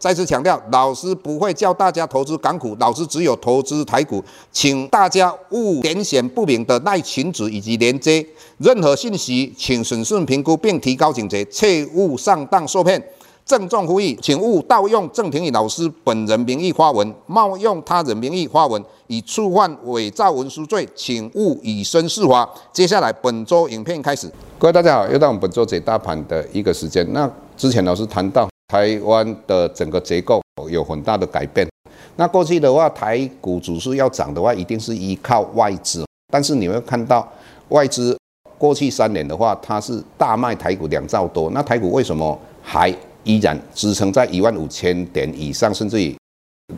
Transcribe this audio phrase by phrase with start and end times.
[0.00, 8.26] 再次强调，老师不会教大家投资港股，老师只有投资台股，请大家勿点选不明的赖群组以及连接，
[8.56, 13.00] 任何信息请审慎评估并提高警觉，切勿上当受骗。
[13.44, 22.48] 郑重呼吁，请勿盗用郑庭宇老师本人名义发文，冒用他人名义发文，以触犯伪造文书罪，请勿以身试法。
[22.72, 27.06] 接下来本周影片开始，各位大家好，又到我们本周解大盘的一个时间。
[27.12, 28.48] 那之前老师谈到。
[28.70, 30.40] 台湾的整个结构
[30.70, 31.66] 有很大的改变。
[32.14, 36.04] 那过去的话，台股指数要涨的话，一定是依靠外资。
[36.32, 37.28] 但是你会看到，
[37.70, 38.16] 外资
[38.56, 41.50] 过去三年的话，它是大卖台股两兆多。
[41.50, 42.88] 那台股为什么还
[43.24, 46.16] 依然支撑在一万五千点以上，甚至于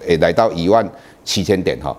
[0.06, 0.90] 诶来到一万
[1.26, 1.94] 七千点哈，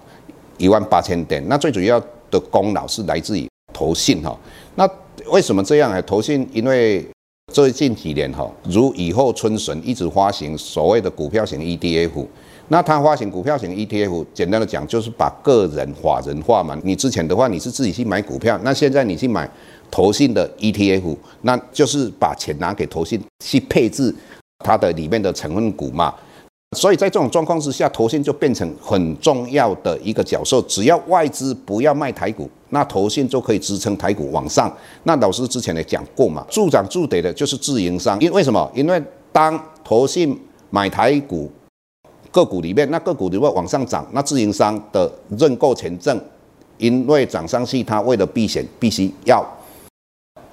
[0.57, 1.47] 一万八千点？
[1.47, 4.35] 那最主要的功劳是来自于投信哈。
[4.73, 4.89] 那
[5.27, 6.01] 为什么这样啊？
[6.01, 7.05] 投信因为。
[7.51, 12.25] 最近几年哈，如雨后春笋，一直发行所谓的股票型 ETF。
[12.69, 16.79] 那它发行股票型 ETF，简单的讲就是把个人法人化嘛。
[16.83, 19.47] 你之前的话，你是自己去买股票，那现在你去买
[19.91, 24.15] 投信的 ETF，那就是把钱拿给投信去配置
[24.59, 26.15] 它的里面的成分股嘛。
[26.73, 30.61] 所以在这种状况之下，投信就变成很重要的一个角色。
[30.63, 34.71] 只要外资不要卖台股，那投信就可以支撑台股往上。
[35.03, 38.19] 那老师之前也讲过嘛，助涨助跌的就是自营商。
[38.19, 38.71] 因为什么？
[38.73, 39.01] 因为
[39.31, 40.39] 当投信
[40.69, 41.51] 买台股
[42.31, 46.19] 个股里面，那个股如果往上涨，那自营商的认购权证，
[46.77, 49.45] 因为涨上去，他为了避险，必须要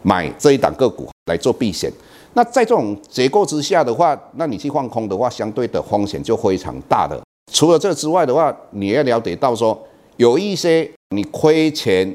[0.02, 1.90] 买这一档个股来做避险。
[2.34, 7.20] 那在这种结构之下的话，那你去放空的话，相对的风险就非常大的。
[7.52, 9.76] 除了这之外的话，你要了解到说，
[10.16, 12.14] 有一些你亏钱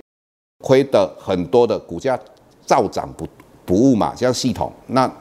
[0.64, 2.18] 亏的很多的股价
[2.66, 3.28] 照涨不
[3.66, 4.72] 不误嘛，像系统。
[4.88, 5.12] 那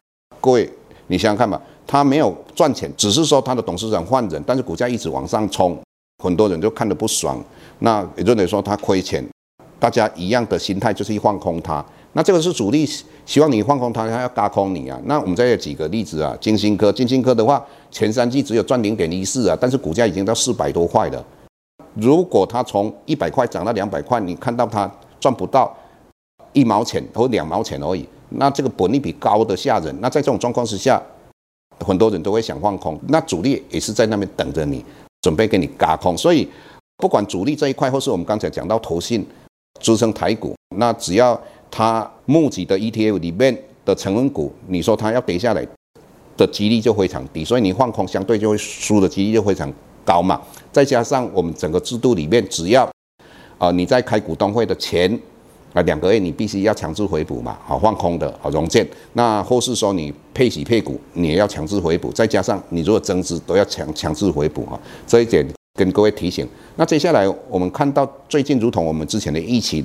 [0.41, 0.71] 各位
[1.09, 5.77] 你想想看吧，他没有赚钱，只是说他的董事长换人，但是股价一直往上冲，
[6.22, 7.43] 很多人就看得不爽。
[7.81, 9.25] 那也就等于说他亏钱，
[9.81, 11.84] 大家一样的心态就是去放空它。
[12.16, 12.88] 那这个是主力
[13.26, 14.97] 希望你放空它，他要轧空你啊。
[15.04, 21.24] 那我们再有几个例子啊，金星科，金星科的话，前三季只有赚零点一四啊，但是股价已经到四百多块了。
[21.94, 24.88] 如果它从一百块涨到两百块，你看到它
[25.19, 25.76] 赚不到
[26.53, 29.92] 一毛钱或两毛钱而已，那这个本利比高的吓人。
[30.00, 31.03] 那在这种状况之下，
[31.84, 34.84] 很多人都会想放空，那主力也是在那边等着你，
[35.22, 36.16] 准备给你轧空。
[36.16, 36.48] 所以
[36.98, 39.26] 不管主力这一块，或是我们刚才讲到投信
[39.80, 41.36] 支撑台股，那只要。
[41.76, 45.66] 它募集的 ETF 里面的成分股，你说它要跌下来
[46.36, 49.68] 的几率就非常低，所以你放空相对就会输的几率就非常
[50.04, 50.40] 高嘛。
[50.70, 52.88] 再加上我们整个制度里面，只要
[53.58, 55.20] 啊你在开股东会的前
[55.72, 58.86] 啊两个月，你必须要强制回补嘛，好放空的好融券。
[59.14, 62.12] 那或是说你配息配股，你也要强制回补。
[62.12, 66.46] 再加上你如果增资都要强强制回补哈，这一点跟各位提醒。
[66.76, 69.84] 那接下来我们看到最近如同我们之前的疫情。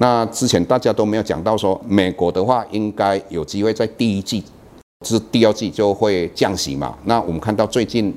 [0.00, 4.42] 那之前大家都没有讲到说，美国的话应该有机会在第一季，
[5.06, 6.96] 是第二季就会降息嘛？
[7.04, 8.14] 那我们看到最近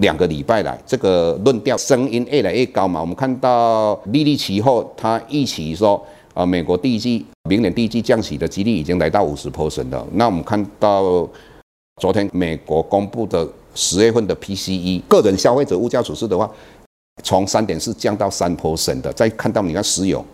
[0.00, 2.98] 两个礼拜来，这个论调声音越来越高嘛。
[2.98, 6.02] 我们看到利率期货它预期说，
[6.32, 10.06] 啊，美国第一季明年第一季降息的几率已经来到五十 percent 了。
[10.12, 11.28] 那我们看到
[12.00, 16.50] 昨天美国公布的十月份的 PCE 个人消费者物价指数的话，
[17.22, 19.12] 从三点四降到三 percent 的。
[19.12, 20.24] 再看到你看石油。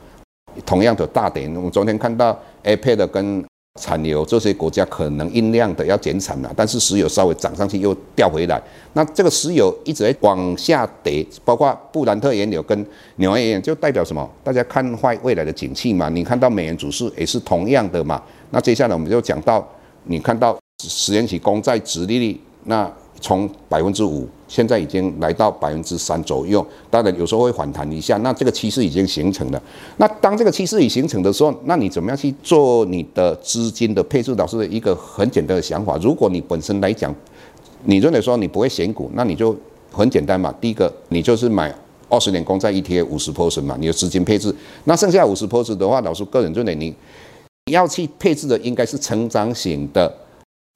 [0.65, 3.45] 同样的大点，我们昨天看到 APEC 跟
[3.81, 8.63] 产油这些国家可能酝酿的要减产了，但是石油稍微涨上去又掉回来。
[8.93, 14.29] 那这个石油一直在往下跌，包括布兰特原油跟纽约原油，就代表什么？
[14.45, 16.09] 大家看坏未来的景气嘛。
[16.11, 18.23] 你看到美元指数也是同样的嘛。
[18.51, 19.67] 那接下来我们就讲到，
[20.05, 22.93] 你看到十年期公债殖利率那。
[23.23, 26.67] 从百分之五，现在已经来到百分之三左右。
[26.91, 29.63] 当然有时候会反弹一下，那这个趋势已经形成了。
[29.97, 34.35] 那当这个趋势已形成的时候，那你怎么样去做你的资金的配置？
[34.35, 37.15] 老师的一个很简单的想法，如果你本身来讲，
[37.85, 39.57] 你认为说你不会选股，那你就
[39.91, 40.53] 很简单嘛。
[40.61, 41.73] 第一个，你就是买
[42.09, 44.55] 二十年公债 ETF 五十 percent 嘛，你的资金配置。
[44.85, 46.93] 那剩下五十 percent 的话，老师个人认为你
[47.71, 50.13] 要去配置的应该是成长型的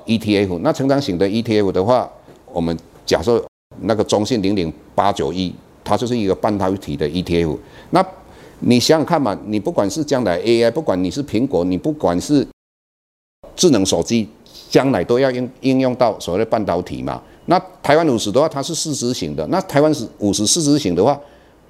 [0.07, 0.61] ETF。
[0.63, 2.09] 那成长型的 ETF 的话，
[2.57, 2.75] 我们
[3.05, 3.45] 假设
[3.83, 5.55] 那个中信零零八九一，
[5.85, 7.55] 它就是一个半导体的 ETF。
[7.91, 8.03] 那
[8.61, 12.47] 你想想看嘛，你不管是将来 AI，不管你是苹果，你不管是
[13.55, 14.27] 智能手机，
[14.71, 17.23] 将来都要应应用到所谓的半导体嘛。
[17.45, 19.47] 那台湾五十的话，它是市值型的。
[19.49, 21.21] 那台湾是五十市值型的话，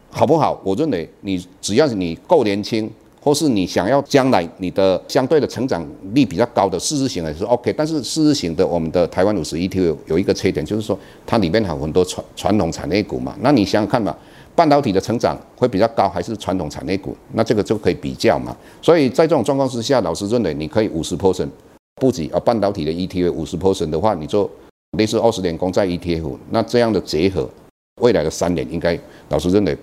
[0.08, 0.60] 好不好？
[0.62, 2.88] 我认为你只要你够年轻，
[3.26, 5.84] 或是你想要将来你的相对的成长
[6.14, 7.72] 率比较高的市值型也是 OK。
[7.72, 10.96] 但是市值型的我们的台湾五十 ETF 有一个缺点，就是说
[11.26, 13.36] 它里面还有很多传传统产业股嘛。
[13.40, 14.16] 那你想想看嘛，
[14.54, 17.16] 半导体的成长会比较高，还是传统产业股？
[17.32, 18.56] 那这个就可以比较嘛。
[18.80, 21.48] 所以在这种状况之下，老师认为你可以五十 percent
[21.96, 24.48] 布局啊半导体的 ETF 五十 percent 的话，你就。
[24.96, 27.46] 类似二十年公债 ETF，那这样的结合，
[28.00, 29.76] 未来的三年应该，老师认为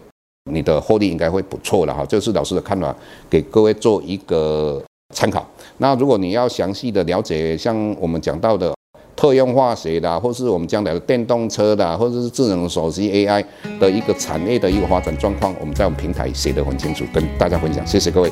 [0.52, 2.06] 你的获利应该会不错了哈。
[2.06, 2.96] 这是老师的看法，
[3.30, 4.82] 给各位做一个
[5.14, 5.46] 参考。
[5.78, 8.74] 那如果你要详细的了解，像我们讲到的
[9.16, 13.44] 特用化学的，或是我们将来的电动车的，或者是智能手机 AI
[13.80, 17.86] 的一个产业的一个发展状况，我们在我们平台写得很清楚，跟大家分享。
[17.88, 18.32] 谢谢各位。